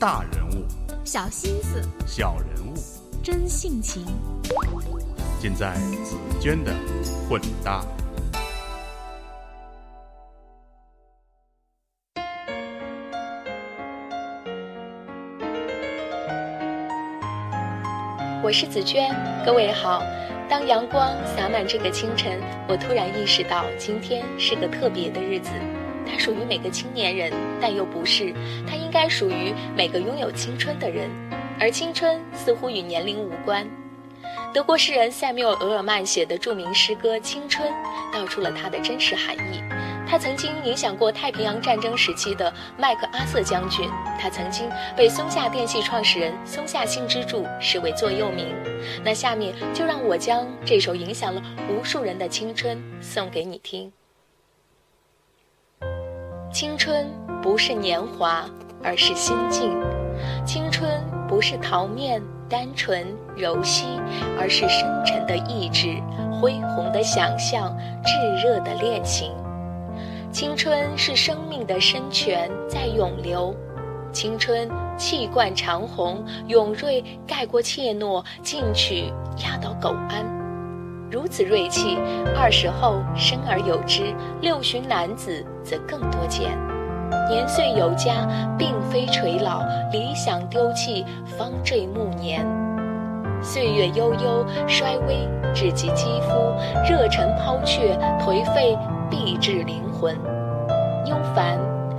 [0.00, 0.64] 大人物，
[1.04, 2.74] 小心思，小人物，
[3.20, 4.06] 真性情，
[5.40, 5.74] 尽在
[6.04, 6.72] 紫娟的
[7.28, 7.84] 混搭。
[18.40, 19.12] 我是紫娟，
[19.44, 20.00] 各位好。
[20.48, 25.50] 当阳光洒满这个清晨，我突然意识到今天是个特别的日子。
[26.10, 28.32] 它属于每个青年人，但又不是。
[28.66, 31.10] 它应该属于每个拥有青春的人，
[31.60, 33.68] 而青春似乎与年龄无关。
[34.52, 37.68] 德国诗人塞缪尔·额尔曼写的著名诗歌《青春》，
[38.12, 39.62] 道出了它的真实含义。
[40.10, 43.86] 他曾经影响过太平洋战争时期的麦克阿瑟将军，
[44.18, 44.66] 他曾经
[44.96, 48.46] 被松下电器创始人松下幸之助视为座右铭。
[49.04, 53.92] 那下面就让我将这首影响了无数人的青春送给你听。
[56.50, 57.06] 青春
[57.42, 58.44] 不是年华，
[58.82, 59.70] 而是心境；
[60.46, 60.90] 青春
[61.28, 63.84] 不是桃面、单纯、柔细，
[64.40, 66.00] 而是深沉的意志、
[66.32, 69.30] 恢宏的想象、炙热的恋情。
[70.32, 73.54] 青春是生命的深泉在涌流，
[74.10, 79.12] 青春气贯长虹，勇锐盖过怯懦，进取
[79.44, 80.24] 压倒苟安。
[81.10, 81.96] 如此锐气，
[82.36, 86.56] 二十后生而有之，六旬男子则更多见。
[87.28, 89.60] 年岁有加，并非垂老，
[89.92, 92.46] 理想丢弃方坠暮年。
[93.42, 96.54] 岁月悠悠，衰微至及肌肤，
[96.88, 98.78] 热忱抛却，颓废
[99.10, 99.82] 必至灵。
[100.00, 100.14] 魂，
[101.06, 101.58] 忧烦、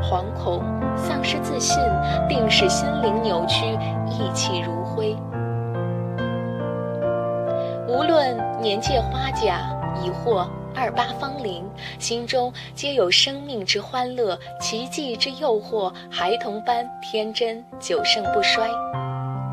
[0.00, 0.62] 惶恐、
[0.94, 1.82] 丧失自信，
[2.28, 3.66] 定是心灵扭曲，
[4.06, 5.16] 意气如灰。
[7.88, 9.58] 无论年届花甲，
[10.04, 11.64] 亦或二八芳龄，
[11.98, 18.68] 心中皆有生命之欢乐，奇迹之诱惑，孩童般天真，久盛不衰。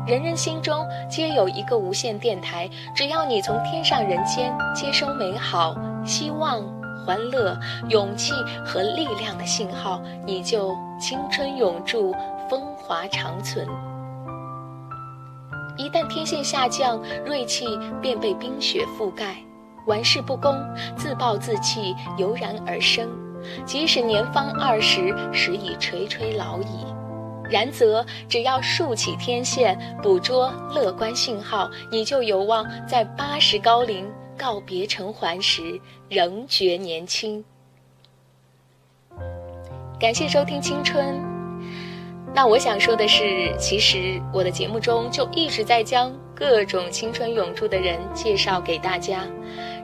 [0.06, 6.62] 人人心中皆有一个无线电台，只要你从天上人间接收美好、希望。
[7.06, 7.58] 欢乐、
[7.88, 8.34] 勇气
[8.66, 12.14] 和力量的信号，你就青春永驻，
[12.50, 13.66] 风华长存。
[15.78, 17.64] 一旦天线下降，锐气
[18.02, 19.36] 便被冰雪覆盖，
[19.88, 20.54] 玩世不恭、
[20.96, 23.08] 自暴自弃油然而生。
[23.64, 26.84] 即使年方二十，时已垂垂老矣，
[27.50, 34.06] 然则只要竖起天线，捕捉乐观信号，你就有望在八十高龄。
[34.36, 37.44] 告别尘寰时，仍觉年轻。
[39.98, 41.16] 感谢收听《青春》。
[42.32, 49.24] 那我想说的是，其实我的节目中就一直在将各种青春永驻的人介绍给大家。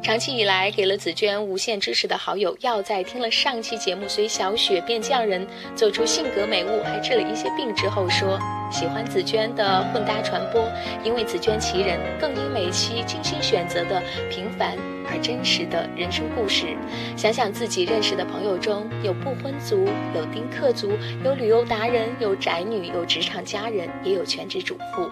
[0.04, 8.38] 长期以来，给了紫娟无限支持的好友耀在听了上期节目《随小雪变匠人》，做出性格美物，还治了一些病之后说。
[8.70, 10.68] 喜欢紫娟的混搭传播，
[11.02, 14.76] 因为紫娟其人，更因每期精心选择的平凡
[15.08, 16.76] 而真实的人生故事。
[17.16, 20.92] 想想自己认识的朋友中有不婚族，有丁克族，
[21.24, 25.08] 有旅游达人，有宅女，有职场佳人，也有全职主妇。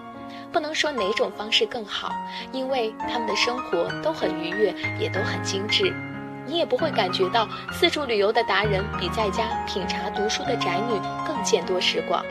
[0.53, 2.13] 不能说哪种方式更好，
[2.51, 5.91] 因为他们的生活都很愉悦，也都很精致。
[6.45, 12.23] 你也不会感觉到四处旅游的达人比在家品茶读书的宅女更见多识广。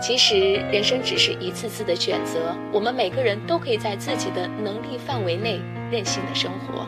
[0.00, 0.38] 其实，
[0.70, 6.86] 人生只是一次次的选择，我们每个人都可以在自己的能力范围内任性的生活。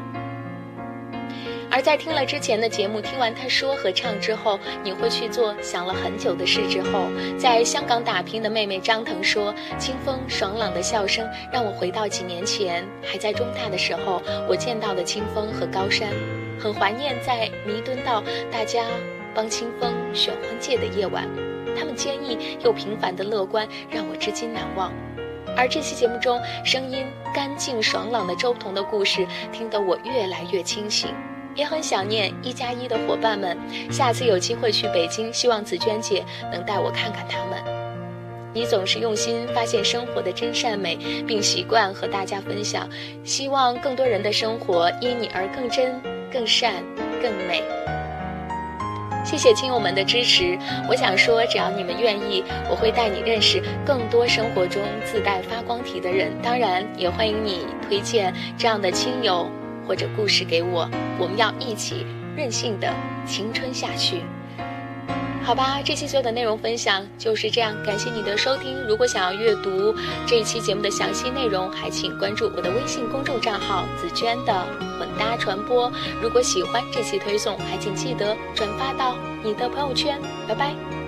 [1.70, 7.06] 而在听了之前的节目，听完他说和唱之后，你会去做想了很久的事之后，
[7.38, 16.08] 在香港打拼的妹妹张腾说：“清风爽朗的笑声让我回到几年前还在中大的时候，我见到的清风和高山，
[16.58, 18.84] 很怀念在弥敦道大家
[19.32, 21.28] 帮清风选婚戒的夜晚。”
[21.78, 24.92] 他们坚毅又平凡的乐观让我至今难忘，
[25.56, 31.14] 而这期节目中声音干净爽朗的周彤的故事，听得我越来越清醒，
[31.55, 33.56] 也很想念一加一的伙伴们。
[33.91, 37.62] 下次有机会去北京，希望紫娟姐能带我看看他们。
[38.52, 42.88] 你总是用心发现生活的真善美，并习惯和大家分享，
[43.23, 46.00] 希望更多人的生活因你而更真、
[46.32, 46.75] 更善、
[47.23, 47.62] 更美。
[49.25, 50.58] 谢谢亲友们的支持。
[50.88, 56.32] 我想说，只要你们愿意，我会带你认识更多生活中自带发光体的人。
[56.43, 59.49] 当然，也欢迎你推荐这样的亲友
[59.90, 60.88] 或者故事给我。
[61.19, 62.06] 我们要一起
[62.37, 62.94] 任性的
[63.26, 64.22] 青春下去。
[65.42, 68.81] 好吧，这期所有的内容分享就是这样，感谢你的收听。
[68.87, 69.92] 如果想要阅读
[70.28, 74.64] 这一期节目的详细内容，还请关注我的微信公众账号“紫娟的
[74.96, 75.90] 混搭传播”。
[76.22, 80.20] 如果喜欢这期推送，还请记得转发到你的朋友圈。
[80.46, 81.00] 拜拜。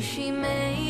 [0.00, 0.83] she made